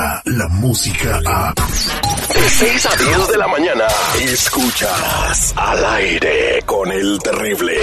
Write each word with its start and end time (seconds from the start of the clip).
llega 0.00 0.22
la 0.24 0.48
música 0.48 1.20
a... 1.26 1.54
De 1.54 2.48
6 2.48 2.86
a 2.86 2.96
10 2.96 3.28
de 3.28 3.38
la 3.38 3.48
mañana, 3.48 3.84
escuchas 4.20 5.52
al 5.56 5.84
aire 5.84 6.62
con 6.64 6.90
el 6.90 7.18
terrible. 7.18 7.74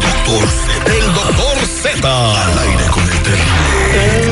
Doctor 0.00 0.48
Z. 0.48 0.94
El 0.94 1.14
doctor 1.14 1.66
Z. 1.82 2.44
Al 2.44 2.58
aire 2.58 2.84
con 2.90 3.02
el 3.02 3.22
terrible. 3.22 4.27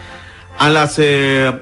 A 0.58 0.68
las 0.70 0.94
eh, 0.98 1.52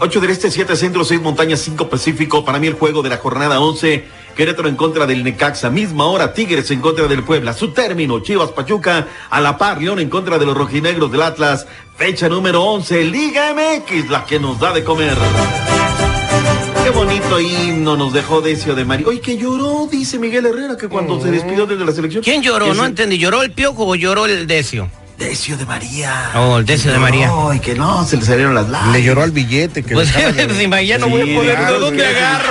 8 0.00 0.20
del 0.20 0.30
Este, 0.30 0.50
7 0.50 0.76
Centro, 0.76 1.04
6 1.04 1.20
Montañas, 1.20 1.60
5 1.60 1.88
Pacífico. 1.88 2.44
Para 2.44 2.58
mí 2.58 2.66
el 2.66 2.74
juego 2.74 3.02
de 3.02 3.08
la 3.08 3.16
jornada 3.18 3.60
11. 3.60 4.04
Querétaro 4.36 4.68
en 4.68 4.76
contra 4.76 5.06
del 5.06 5.22
Necaxa. 5.24 5.70
Misma 5.70 6.06
hora, 6.06 6.32
Tigres 6.32 6.70
en 6.70 6.80
contra 6.80 7.06
del 7.06 7.22
Puebla. 7.22 7.52
Su 7.52 7.72
término, 7.72 8.20
Chivas 8.20 8.50
Pachuca. 8.50 9.06
A 9.30 9.40
la 9.40 9.56
par, 9.58 9.80
León 9.80 9.98
en 10.00 10.08
contra 10.10 10.38
de 10.38 10.46
los 10.46 10.56
rojinegros 10.56 11.10
del 11.12 11.22
Atlas. 11.22 11.66
Fecha 11.96 12.28
número 12.28 12.62
11, 12.62 13.04
Liga 13.04 13.54
MX, 13.54 14.08
la 14.10 14.24
que 14.24 14.38
nos 14.40 14.58
da 14.58 14.72
de 14.72 14.82
comer. 14.82 15.16
Qué 16.84 16.90
bonito 16.90 17.40
himno 17.40 17.96
nos 17.96 18.12
dejó 18.12 18.40
Decio 18.40 18.74
de 18.74 18.84
María. 18.84 19.06
Oye, 19.06 19.20
que 19.20 19.36
lloró, 19.36 19.86
dice 19.90 20.18
Miguel 20.18 20.46
Herrera, 20.46 20.76
que 20.76 20.88
cuando 20.88 21.20
se 21.20 21.30
despidió 21.30 21.66
desde 21.66 21.84
la 21.84 21.92
selección. 21.92 22.22
¿Quién 22.24 22.42
lloró? 22.42 22.74
No 22.74 22.82
se- 22.82 22.88
entendí. 22.88 23.18
¿Lloró 23.18 23.42
el 23.42 23.52
piojo 23.52 23.86
o 23.86 23.94
lloró 23.94 24.26
el 24.26 24.46
decio? 24.46 24.88
Decio 25.18 25.58
de 25.58 25.66
María. 25.66 26.30
Oh, 26.34 26.56
el 26.56 26.64
Decio 26.64 26.90
de 26.92 26.98
María. 26.98 27.30
Ay, 27.50 27.60
que 27.60 27.74
no, 27.74 28.06
se 28.06 28.16
le 28.16 28.22
salieron 28.24 28.54
las 28.54 28.70
lágrimas. 28.70 28.96
Le 28.96 29.04
lloró 29.04 29.22
al 29.22 29.30
billete 29.32 29.82
que 29.82 29.92
Pues 29.92 30.08
si 30.08 30.14
ya 30.86 30.98
no 30.98 31.08
voy 31.10 31.20
a 31.20 31.36
poder. 31.36 31.58
¿De 31.58 31.78
dónde 31.78 32.06
agarro? 32.06 32.48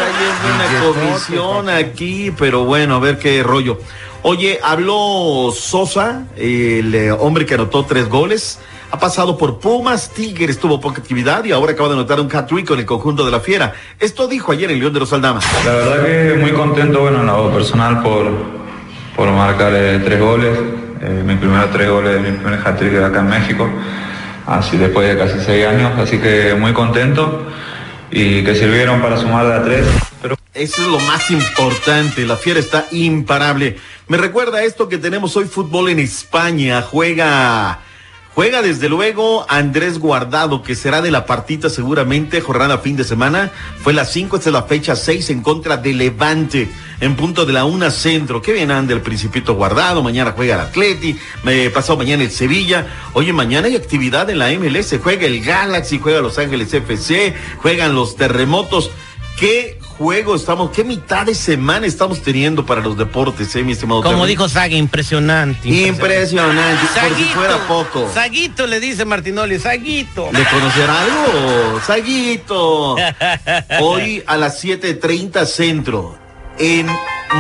Una 0.56 0.94
comisión 0.94 1.70
aquí, 1.70 2.32
pero 2.38 2.66
bueno, 2.66 2.96
a 2.96 3.00
ver 3.00 3.18
qué 3.18 3.42
rollo. 3.42 3.80
Oye, 4.22 4.60
habló 4.62 5.52
Sosa, 5.58 6.26
el 6.36 6.94
eh, 6.94 7.12
hombre 7.12 7.48
que 7.48 7.56
anotó 7.56 7.86
tres 7.86 8.08
goles. 8.08 8.60
Ha 8.92 9.00
pasado 9.00 9.38
por 9.38 9.60
Pumas, 9.60 10.10
Tigres 10.10 10.58
tuvo 10.60 10.82
poca 10.82 11.00
actividad 11.00 11.44
y 11.46 11.52
ahora 11.52 11.74
acaba 11.74 11.90
de 11.90 11.96
anotar 11.96 12.20
un 12.20 12.36
hat-trick 12.36 12.68
con 12.68 12.80
el 12.80 12.86
conjunto 12.86 13.24
de 13.24 13.32
la 13.32 13.40
Fiera. 13.40 13.74
Esto 14.00 14.28
dijo 14.28 14.52
ayer 14.52 14.72
en 14.72 14.80
León 14.80 14.94
de 14.94 15.00
los 15.00 15.14
Aldamas. 15.14 15.46
La 15.64 15.74
verdad 15.74 16.06
que 16.06 16.38
muy 16.40 16.52
contento, 16.52 17.02
bueno, 17.02 17.20
en 17.20 17.28
lo 17.28 17.54
personal 17.54 18.02
por, 18.02 18.32
por 19.16 19.30
marcar 19.32 19.74
eh, 19.76 20.02
tres 20.04 20.20
goles, 20.20 20.58
eh, 21.02 21.24
mis 21.24 21.38
primeros 21.38 21.72
tres 21.72 21.88
goles, 21.88 22.20
mi 22.20 22.32
primer 22.32 22.60
hat-trick 22.66 22.96
acá 22.96 23.20
en 23.20 23.30
México, 23.30 23.70
así 24.48 24.76
después 24.78 25.08
de 25.08 25.18
casi 25.18 25.40
seis 25.46 25.68
años, 25.68 25.92
así 26.00 26.18
que 26.18 26.56
muy 26.56 26.74
contento 26.74 27.46
y 28.10 28.44
que 28.44 28.56
sirvieron 28.56 29.02
para 29.02 29.18
sumar 29.18 29.46
de 29.46 29.54
a 29.54 29.64
tres. 29.64 29.86
Pero 30.22 30.36
Eso 30.54 30.82
es 30.82 30.88
lo 30.88 31.00
más 31.02 31.30
importante. 31.30 32.26
La 32.26 32.36
fiera 32.36 32.60
está 32.60 32.88
imparable. 32.92 33.78
Me 34.08 34.18
recuerda 34.18 34.64
esto 34.64 34.90
que 34.90 34.98
tenemos 34.98 35.38
hoy 35.38 35.46
fútbol 35.46 35.90
en 35.90 36.00
España. 36.00 36.82
Juega, 36.82 37.82
juega 38.40 38.62
desde 38.62 38.88
luego 38.88 39.46
Andrés 39.50 40.00
Guardado, 40.00 40.64
que 40.64 40.74
será 40.74 41.02
de 41.02 41.12
la 41.12 41.26
partita 41.26 41.70
seguramente, 41.70 42.40
jornada 42.40 42.78
fin 42.78 42.96
de 42.96 43.04
semana. 43.04 43.52
Fue 43.82 43.92
la 43.92 44.06
5, 44.06 44.38
esta 44.38 44.48
es 44.48 44.54
la 44.54 44.64
fecha 44.64 44.96
6 44.96 45.32
en 45.32 45.42
contra 45.42 45.76
de 45.76 45.94
Levante, 45.94 46.70
en 47.02 47.18
punto 47.18 47.46
de 47.46 47.52
la 47.52 47.66
una 47.66 47.92
centro. 47.92 48.42
Qué 48.42 48.54
bien 48.54 48.72
anda 48.72 48.94
el 48.94 49.02
Principito 49.02 49.56
Guardado. 49.56 50.02
Mañana 50.02 50.32
juega 50.34 50.56
el 50.56 50.62
Atleti, 50.62 51.20
pasado 51.74 51.98
mañana 51.98 52.24
el 52.24 52.32
Sevilla. 52.32 52.88
Oye, 53.12 53.34
mañana 53.34 53.68
hay 53.68 53.76
actividad 53.76 54.30
en 54.30 54.40
la 54.40 54.50
MLS. 54.52 54.98
Juega 55.04 55.28
el 55.28 55.44
Galaxy, 55.44 56.00
juega 56.00 56.22
Los 56.22 56.40
Ángeles 56.40 56.74
FC, 56.74 57.36
juegan 57.58 57.94
los 57.94 58.16
Terremotos. 58.16 58.90
¿Qué 59.38 59.79
juego 60.00 60.34
estamos, 60.34 60.72
qué 60.72 60.86
mitad 60.86 61.26
de 61.26 61.36
semana 61.36 61.86
estamos 61.86 62.22
teniendo 62.22 62.66
para 62.66 62.80
los 62.80 62.98
deportes, 62.98 63.54
eh, 63.58 63.64
mi 63.64 63.74
estimado? 63.74 64.02
Como 64.02 64.20
Terry? 64.20 64.30
dijo 64.30 64.48
Saga, 64.48 64.76
impresionante. 64.76 65.68
Impresionante, 65.68 66.86
por 67.02 67.18
si 67.18 67.24
fuera 67.26 67.58
poco. 67.68 68.10
Saguito 68.14 68.66
le 68.66 68.80
dice 68.80 69.04
Martinoli, 69.04 69.60
Saguito. 69.60 70.30
¿De 70.32 70.46
conocer 70.46 70.90
algo? 70.90 71.82
Saguito. 71.86 72.96
Hoy 73.82 74.24
a 74.26 74.38
las 74.38 74.64
7.30 74.64 75.46
centro, 75.46 76.18
en 76.58 76.88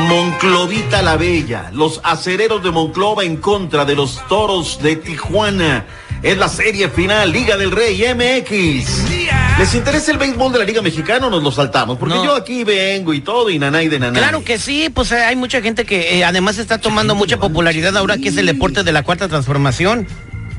Monclovita 0.09 1.01
la 1.01 1.15
Bella, 1.15 1.69
los 1.71 2.01
acereros 2.03 2.61
de 2.61 2.71
Monclova 2.71 3.23
en 3.23 3.37
contra 3.37 3.85
de 3.85 3.95
los 3.95 4.27
toros 4.27 4.83
de 4.83 4.97
Tijuana. 4.97 5.85
Es 6.21 6.37
la 6.37 6.49
serie 6.49 6.89
final, 6.89 7.31
Liga 7.31 7.55
del 7.55 7.71
Rey 7.71 8.03
MX. 8.13 9.48
¿Les 9.59 9.75
interesa 9.75 10.11
el 10.13 10.17
béisbol 10.17 10.53
de 10.53 10.59
la 10.59 10.63
Liga 10.63 10.81
Mexicana 10.81 11.27
o 11.27 11.29
nos 11.29 11.43
lo 11.43 11.51
saltamos? 11.51 11.97
Porque 11.97 12.15
No. 12.15 12.23
yo 12.23 12.33
aquí 12.35 12.63
vengo 12.63 13.13
y 13.13 13.19
todo, 13.19 13.49
y 13.49 13.59
nanay 13.59 13.89
de 13.89 13.99
nanay. 13.99 14.21
Claro 14.21 14.41
que 14.41 14.57
sí, 14.57 14.89
pues 14.89 15.11
eh, 15.11 15.21
hay 15.21 15.35
mucha 15.35 15.61
gente 15.61 15.85
que 15.85 16.17
eh, 16.17 16.23
además 16.23 16.57
está 16.57 16.77
tomando 16.77 17.13
mucha 17.13 17.37
popularidad 17.37 17.97
ahora 17.97 18.17
que 18.17 18.29
es 18.29 18.37
el 18.37 18.45
deporte 18.45 18.83
de 18.83 18.91
la 18.93 19.03
cuarta 19.03 19.27
transformación. 19.27 20.07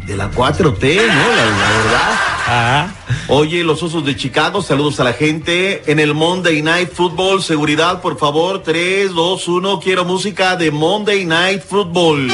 De 0.07 0.17
la 0.19 0.31
4T, 0.31 0.97
¿no? 0.97 1.13
La, 1.15 1.45
la 1.47 1.71
verdad. 1.79 2.11
Ah. 2.47 2.89
Oye, 3.29 3.65
los 3.65 3.83
osos 3.83 4.05
de 4.05 4.15
Chicago, 4.17 4.61
saludos 4.61 5.01
a 5.01 5.05
la 5.05 5.15
gente. 5.15 5.83
En 5.91 5.99
el 5.99 6.13
Monday 6.13 6.61
Night 6.61 6.91
Football, 6.93 7.43
seguridad, 7.43 8.03
por 8.03 8.19
favor. 8.19 8.63
3, 8.63 9.15
2, 9.15 9.49
1. 9.49 9.81
Quiero 9.81 10.05
música 10.05 10.57
de 10.57 10.71
Monday 10.71 11.25
Night 11.25 11.63
Football. 11.67 12.31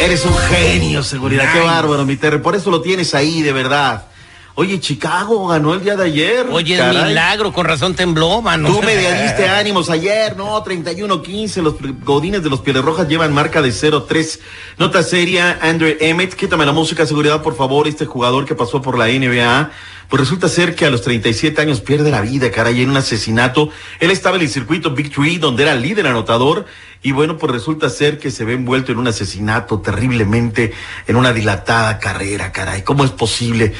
Eres 0.00 0.24
un 0.24 0.36
genio, 0.36 1.02
seguridad. 1.02 1.52
Qué 1.52 1.60
bárbaro, 1.60 2.04
mi 2.04 2.14
Terry. 2.16 2.38
Por 2.38 2.54
eso 2.54 2.70
lo 2.70 2.80
tienes 2.82 3.14
ahí, 3.16 3.42
de 3.42 3.52
verdad. 3.52 4.06
Oye, 4.54 4.80
Chicago 4.80 5.48
ganó 5.48 5.72
el 5.72 5.82
día 5.82 5.96
de 5.96 6.04
ayer. 6.04 6.46
Oye, 6.50 6.74
es 6.74 7.06
milagro, 7.06 7.52
con 7.52 7.64
razón 7.64 7.94
tembló, 7.94 8.42
mano. 8.42 8.68
Tú 8.68 8.82
me 8.82 8.94
diste 8.96 9.48
ánimos 9.48 9.88
ayer, 9.88 10.36
no, 10.36 10.62
31-15, 10.62 11.62
los 11.62 11.74
godines 12.04 12.42
de 12.42 12.50
los 12.50 12.60
Pieles 12.60 12.82
Rojas 12.82 13.08
llevan 13.08 13.32
marca 13.32 13.62
de 13.62 13.70
0-3. 13.70 14.40
Nota 14.76 15.02
seria, 15.02 15.58
Andrew 15.62 15.96
Emmett, 15.98 16.34
quítame 16.34 16.66
la 16.66 16.72
música 16.72 17.06
seguridad, 17.06 17.40
por 17.42 17.56
favor, 17.56 17.88
este 17.88 18.04
jugador 18.04 18.44
que 18.44 18.54
pasó 18.54 18.82
por 18.82 18.98
la 18.98 19.06
NBA, 19.06 19.70
pues 20.12 20.20
resulta 20.20 20.46
ser 20.50 20.74
que 20.74 20.84
a 20.84 20.90
los 20.90 21.00
37 21.00 21.58
años 21.58 21.80
pierde 21.80 22.10
la 22.10 22.20
vida, 22.20 22.50
caray, 22.50 22.82
en 22.82 22.90
un 22.90 22.98
asesinato. 22.98 23.70
Él 23.98 24.10
estaba 24.10 24.36
en 24.36 24.42
el 24.42 24.50
circuito 24.50 24.90
Big 24.90 25.10
Tree, 25.10 25.38
donde 25.38 25.62
era 25.62 25.74
líder 25.74 26.06
anotador, 26.06 26.66
y 27.02 27.12
bueno, 27.12 27.38
pues 27.38 27.50
resulta 27.50 27.88
ser 27.88 28.18
que 28.18 28.30
se 28.30 28.44
ve 28.44 28.52
envuelto 28.52 28.92
en 28.92 28.98
un 28.98 29.08
asesinato 29.08 29.80
terriblemente, 29.80 30.74
en 31.06 31.16
una 31.16 31.32
dilatada 31.32 31.98
carrera, 31.98 32.52
caray, 32.52 32.82
¿cómo 32.82 33.06
es 33.06 33.10
posible? 33.10 33.72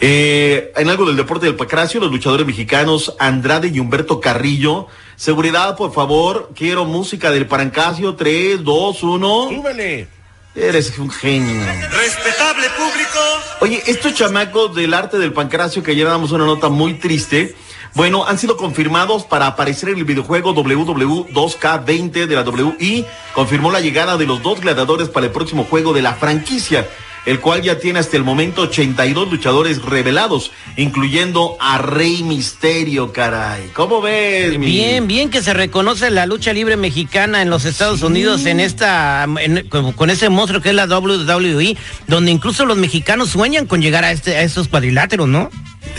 Eh, 0.00 0.72
en 0.76 0.90
algo 0.90 1.06
del 1.06 1.16
deporte 1.16 1.46
del 1.46 1.56
Pacracio, 1.56 1.98
los 1.98 2.12
luchadores 2.12 2.46
mexicanos 2.46 3.16
Andrade 3.18 3.66
y 3.74 3.80
Humberto 3.80 4.20
Carrillo. 4.20 4.86
Seguridad, 5.16 5.76
por 5.76 5.92
favor. 5.92 6.52
Quiero 6.54 6.84
música 6.84 7.32
del 7.32 7.46
Parancasio. 7.46 8.14
3, 8.14 8.62
2, 8.62 9.02
1. 9.02 9.48
Súbele. 9.56 10.19
Eres 10.54 10.98
un 10.98 11.10
genio. 11.10 11.64
Respetable 11.92 12.66
público. 12.70 13.18
Oye, 13.60 13.82
estos 13.86 14.14
chamacos 14.14 14.74
del 14.74 14.94
arte 14.94 15.18
del 15.18 15.32
pancracio 15.32 15.82
que 15.82 15.92
ayer 15.92 16.06
damos 16.06 16.32
una 16.32 16.44
nota 16.44 16.68
muy 16.68 16.94
triste, 16.94 17.54
bueno, 17.94 18.26
han 18.26 18.36
sido 18.36 18.56
confirmados 18.56 19.24
para 19.24 19.46
aparecer 19.46 19.90
en 19.90 19.98
el 19.98 20.04
videojuego 20.04 20.52
WW2K20 20.54 22.26
de 22.26 22.34
la 22.34 22.42
WI. 22.42 23.06
Confirmó 23.32 23.70
la 23.70 23.80
llegada 23.80 24.16
de 24.16 24.26
los 24.26 24.42
dos 24.42 24.60
gladiadores 24.60 25.08
para 25.08 25.26
el 25.26 25.32
próximo 25.32 25.64
juego 25.64 25.92
de 25.92 26.02
la 26.02 26.14
franquicia. 26.14 26.88
El 27.26 27.40
cual 27.40 27.62
ya 27.62 27.78
tiene 27.78 27.98
hasta 27.98 28.16
el 28.16 28.24
momento 28.24 28.62
82 28.62 29.30
luchadores 29.30 29.82
revelados, 29.82 30.52
incluyendo 30.76 31.56
a 31.60 31.78
Rey 31.78 32.22
Misterio, 32.22 33.12
caray. 33.12 33.70
¿Cómo 33.74 34.00
ves? 34.00 34.58
mi- 34.58 34.66
Bien, 34.66 35.06
bien 35.06 35.30
que 35.30 35.42
se 35.42 35.52
reconoce 35.54 36.10
la 36.10 36.26
lucha 36.26 36.52
libre 36.52 36.76
mexicana 36.76 37.42
en 37.42 37.50
los 37.50 37.64
Estados 37.64 38.02
Unidos 38.02 38.46
en 38.46 38.60
esta, 38.60 39.26
en- 39.40 39.68
con, 39.68 39.92
con 39.92 40.10
ese 40.10 40.28
monstruo 40.30 40.60
que 40.62 40.70
es 40.70 40.74
la 40.74 40.86
WWE, 40.86 41.76
donde 42.06 42.30
incluso 42.30 42.64
los 42.66 42.76
mexicanos 42.76 43.30
sueñan 43.30 43.66
con 43.66 43.80
llegar 43.82 44.04
a 44.04 44.12
este, 44.12 44.36
a 44.36 44.42
estos 44.42 44.68
cuadriláteros, 44.68 45.28
¿no? 45.28 45.50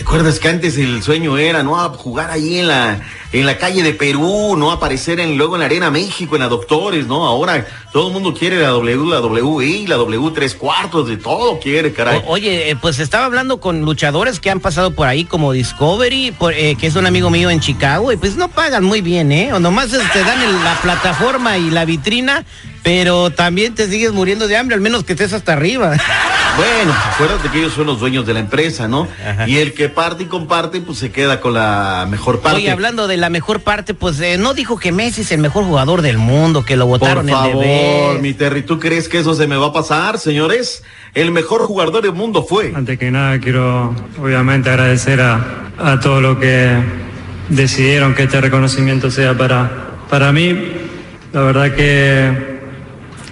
¿Te 0.01 0.07
acuerdas 0.07 0.39
que 0.39 0.47
antes 0.49 0.79
el 0.79 1.03
sueño 1.03 1.37
era, 1.37 1.61
no, 1.61 1.79
a 1.79 1.89
jugar 1.89 2.31
ahí 2.31 2.57
en 2.57 2.67
la, 2.67 2.99
en 3.31 3.45
la 3.45 3.59
calle 3.59 3.83
de 3.83 3.93
Perú, 3.93 4.55
no 4.57 4.71
aparecer 4.71 5.19
en, 5.19 5.37
luego 5.37 5.55
en 5.55 5.59
la 5.59 5.67
Arena 5.67 5.91
México, 5.91 6.35
en 6.35 6.41
la 6.41 6.47
Doctores, 6.47 7.05
¿no? 7.05 7.23
Ahora 7.27 7.67
todo 7.93 8.07
el 8.07 8.13
mundo 8.13 8.33
quiere 8.33 8.59
la 8.59 8.69
W, 8.69 9.05
la 9.11 9.21
WI, 9.21 9.85
la 9.85 9.97
W 9.97 10.31
tres 10.33 10.55
cuartos, 10.55 11.07
de 11.07 11.17
todo 11.17 11.59
quiere, 11.59 11.93
caray. 11.93 12.23
Oye, 12.25 12.71
eh, 12.71 12.75
pues 12.75 12.97
estaba 12.97 13.25
hablando 13.25 13.59
con 13.59 13.81
luchadores 13.81 14.39
que 14.39 14.49
han 14.49 14.59
pasado 14.59 14.89
por 14.95 15.07
ahí 15.07 15.23
como 15.23 15.51
Discovery, 15.51 16.31
por, 16.31 16.51
eh, 16.53 16.75
que 16.79 16.87
es 16.87 16.95
un 16.95 17.05
amigo 17.05 17.29
mío 17.29 17.51
en 17.51 17.59
Chicago, 17.59 18.11
y 18.11 18.17
pues 18.17 18.35
no 18.37 18.47
pagan 18.49 18.83
muy 18.83 19.01
bien, 19.01 19.31
¿eh? 19.31 19.53
O 19.53 19.59
nomás 19.59 19.89
te 19.89 19.97
dan 20.23 20.41
el- 20.41 20.63
la 20.63 20.79
plataforma 20.81 21.59
y 21.59 21.69
la 21.69 21.85
vitrina, 21.85 22.43
pero 22.83 23.29
también 23.31 23.75
te 23.75 23.87
sigues 23.87 24.11
muriendo 24.11 24.47
de 24.47 24.57
hambre, 24.57 24.75
al 24.75 24.81
menos 24.81 25.03
que 25.03 25.13
estés 25.13 25.33
hasta 25.33 25.53
arriba. 25.53 25.95
Bueno, 26.57 26.93
acuérdate 27.13 27.47
que 27.49 27.59
ellos 27.59 27.71
son 27.71 27.87
los 27.87 28.01
dueños 28.01 28.25
de 28.25 28.33
la 28.33 28.41
empresa, 28.41 28.85
¿no? 28.89 29.07
Ajá. 29.25 29.47
Y 29.47 29.59
el 29.59 29.73
que 29.73 29.87
parte 29.87 30.23
y 30.23 30.25
comparte, 30.25 30.81
pues 30.81 30.97
se 30.97 31.09
queda 31.09 31.39
con 31.39 31.53
la 31.53 32.05
mejor 32.09 32.41
parte. 32.41 32.57
Oye, 32.57 32.69
hablando 32.69 33.07
de 33.07 33.15
la 33.15 33.29
mejor 33.29 33.61
parte, 33.61 33.93
pues 33.93 34.19
eh, 34.19 34.37
no 34.37 34.53
dijo 34.53 34.77
que 34.77 34.91
Messi 34.91 35.21
es 35.21 35.31
el 35.31 35.39
mejor 35.39 35.63
jugador 35.63 36.01
del 36.01 36.17
mundo, 36.17 36.65
que 36.65 36.75
lo 36.75 36.89
Por 36.89 36.99
votaron 36.99 37.29
en 37.29 37.35
favor, 37.35 37.63
deber. 37.63 38.21
mi 38.21 38.33
Terry, 38.33 38.63
¿tú 38.63 38.79
crees 38.79 39.07
que 39.07 39.19
eso 39.19 39.33
se 39.33 39.47
me 39.47 39.55
va 39.55 39.67
a 39.67 39.73
pasar, 39.73 40.19
señores? 40.19 40.83
El 41.13 41.31
mejor 41.31 41.61
jugador 41.61 42.01
del 42.03 42.11
mundo 42.11 42.43
fue. 42.43 42.73
Antes 42.75 42.99
que 42.99 43.11
nada 43.11 43.39
quiero 43.39 43.95
obviamente 44.21 44.69
agradecer 44.71 45.21
a, 45.21 45.71
a 45.79 46.01
todos 46.01 46.21
los 46.21 46.37
que 46.37 46.69
decidieron 47.47 48.13
que 48.13 48.23
este 48.23 48.41
reconocimiento 48.41 49.09
sea 49.09 49.37
para, 49.37 49.71
para 50.09 50.33
mí. 50.33 50.73
La 51.31 51.41
verdad 51.43 51.73
que, 51.73 52.50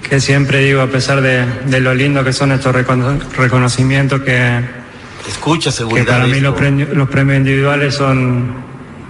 que 0.09 0.19
siempre 0.19 0.59
digo, 0.59 0.81
a 0.81 0.87
pesar 0.87 1.21
de, 1.21 1.45
de 1.65 1.79
lo 1.79 1.93
lindo 1.93 2.23
que 2.23 2.33
son 2.33 2.51
estos 2.51 2.73
recono- 2.75 3.19
reconocimientos, 3.37 4.21
que, 4.21 4.59
Escucha, 5.27 5.69
que 5.69 5.77
seguridad. 5.77 6.07
para 6.07 6.25
mí 6.27 6.39
los 6.39 6.55
premios, 6.55 6.89
los 6.89 7.09
premios 7.09 7.37
individuales 7.37 7.93
son 7.95 8.53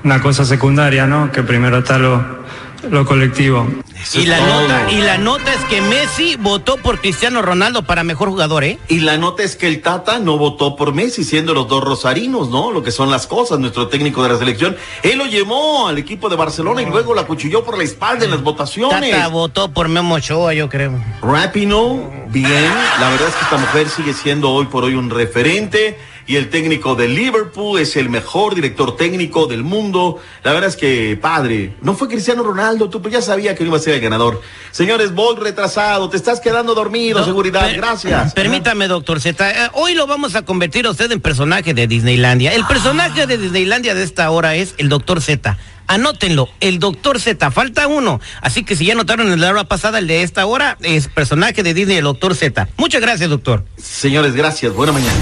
una 0.04 0.22
cosa 0.22 0.44
secundaria, 0.46 1.08
¿no? 1.08 1.32
Que 1.32 1.44
primero 1.44 1.78
está 1.80 1.98
lo, 1.98 2.44
lo 2.92 3.06
colectivo. 3.06 3.68
Eso 4.02 4.20
Y 4.20 4.26
la, 4.26 4.38
todo. 4.38 4.62
nota, 4.62 4.92
y 4.92 4.98
la 5.02 5.18
nota 5.18 5.54
es 5.54 5.60
que 5.66 5.82
Messi 5.82 6.36
votó 6.38 6.78
por 6.78 7.00
Cristiano 7.02 7.42
Ronaldo 7.42 7.84
para 7.84 8.04
mejor 8.04 8.30
jugador, 8.30 8.64
¿eh? 8.64 8.80
Y 8.88 9.00
la 9.00 9.18
nota 9.18 9.44
es 9.44 9.56
que 9.56 9.68
el 9.68 9.82
Tata 9.82 10.20
no 10.20 10.38
votó 10.38 10.76
por 10.76 10.94
Messi, 10.94 11.24
siendo 11.24 11.54
los 11.54 11.68
dos 11.68 11.84
rosarinos, 11.84 12.50
¿no? 12.50 12.72
Lo 12.72 12.82
que 12.82 12.92
son 12.92 13.12
las 13.12 13.28
cosas, 13.28 13.60
nuestro 13.60 13.88
técnico 13.88 14.24
de 14.24 14.30
la 14.30 14.38
selección. 14.38 14.78
Él 15.04 15.18
lo 15.18 15.26
llevó 15.26 15.88
al 15.88 15.98
equipo 15.98 16.30
de 16.30 16.36
Barcelona 16.38 16.82
y 16.82 16.86
luego 16.86 17.14
la 17.14 17.26
cuchilló 17.26 17.64
por 17.64 17.78
la 17.78 17.84
espalda 17.84 18.26
en 18.26 18.32
las 18.32 18.42
votaciones. 18.42 19.12
Tata 19.12 19.28
votó 19.28 19.72
por 19.72 19.90
Memo 19.90 20.16
Ochoa, 20.16 20.54
yo 20.54 20.70
creo. 20.70 20.94
Rapino, 21.22 22.10
bien. 22.32 22.72
La 23.00 23.10
verdad 23.10 23.28
es 23.30 23.36
que 23.36 23.44
esta 23.44 23.58
mujer 23.58 23.90
sigue 23.90 24.14
siendo 24.14 24.50
hoy 24.52 24.66
por 24.68 24.84
hoy 24.84 24.96
un 24.96 25.10
referente. 25.10 25.98
Y 26.28 26.36
el 26.36 26.50
técnico 26.52 26.94
de 26.94 27.08
Liverpool 27.08 27.80
es 27.80 27.96
el 27.96 28.08
mejor 28.10 28.54
director 28.54 28.96
técnico 28.96 29.48
del 29.48 29.64
mundo. 29.64 30.20
La 30.44 30.54
verdad 30.54 30.70
es 30.70 30.76
que, 30.76 31.18
padre, 31.20 31.74
no 31.82 31.96
fue 31.96 32.08
Cristiano 32.08 32.44
Ronaldo, 32.44 32.88
tú 32.88 33.02
pues 33.02 33.12
ya 33.16 33.22
sabía 33.24 33.56
que 33.56 33.64
no 33.64 33.70
iba 33.70 33.78
a 33.78 33.82
ser 33.82 33.96
el 33.96 34.00
ganador. 34.02 34.40
Señores, 34.70 35.16
voy 35.16 35.38
retrasado, 35.38 36.08
te 36.08 36.18
estás 36.18 36.40
quedando 36.40 36.76
dormido, 36.76 37.18
No, 37.18 37.26
seguridad, 37.26 37.62
per- 37.66 37.78
gracias. 37.78 38.34
Permítame, 38.36 38.88
doctor 38.88 39.20
Z. 39.20 39.50
eh, 39.50 39.70
hoy 39.74 39.96
lo 39.96 40.06
vamos 40.06 40.36
a 40.36 40.44
convertir 40.44 40.86
a 40.86 40.92
usted 40.92 41.12
en 41.12 41.20
personaje 41.20 41.74
de 41.74 41.88
Disneylandia. 41.88 42.54
El 42.54 42.64
personaje 42.68 43.26
de 43.26 43.40
Disneylandia 43.40 43.96
de 43.96 44.04
esta 44.04 44.30
hora 44.30 44.54
es 44.54 44.76
el 44.78 44.88
doctor 44.88 45.22
Z. 45.24 45.58
Anótenlo, 45.90 46.48
el 46.60 46.78
doctor 46.78 47.20
Z. 47.20 47.50
Falta 47.50 47.88
uno. 47.88 48.22
Así 48.42 48.64
que 48.64 48.76
si 48.76 48.86
ya 48.86 48.94
notaron 48.94 49.34
en 49.34 49.42
la 49.42 49.50
hora 49.50 49.64
pasada, 49.64 49.98
el 49.98 50.06
de 50.06 50.22
esta 50.22 50.46
hora 50.46 50.78
es 50.84 51.08
personaje 51.08 51.64
de 51.64 51.74
Disney, 51.74 51.98
el 51.98 52.04
doctor 52.04 52.36
Z. 52.36 52.70
Muchas 52.78 53.02
gracias, 53.02 53.28
doctor. 53.28 53.66
Señores, 53.76 54.36
gracias, 54.36 54.72
buena 54.72 54.94
mañana. 54.94 55.18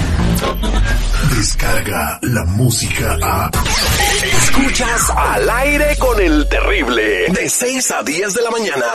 Descarga 1.34 2.18
la 2.20 2.44
música 2.44 3.16
a. 3.22 3.50
Escuchas 4.42 5.10
al 5.16 5.48
aire 5.48 5.96
con 5.98 6.20
el 6.20 6.46
terrible. 6.50 7.32
De 7.32 7.48
6 7.48 7.90
a 7.90 8.02
10 8.02 8.34
de 8.34 8.42
la 8.42 8.50
mañana. 8.50 8.86